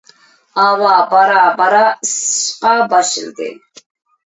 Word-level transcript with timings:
ھاۋا 0.59 0.95
بارا-بارا 1.11 1.85
ئىسسىشقا 1.93 2.77
باشلىدى. 2.97 3.57